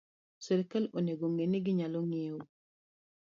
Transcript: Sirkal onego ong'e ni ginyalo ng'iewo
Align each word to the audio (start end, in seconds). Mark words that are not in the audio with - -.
Sirkal 0.43 0.85
onego 0.97 1.23
ong'e 1.29 1.45
ni 1.47 1.59
ginyalo 1.65 1.99
ng'iewo 2.09 2.41